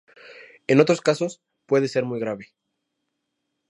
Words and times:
En 0.65 0.79
otros 0.79 0.99
casos, 1.01 1.43
puede 1.67 1.87
ser 1.87 2.05
muy 2.05 2.19
grave. 2.19 2.55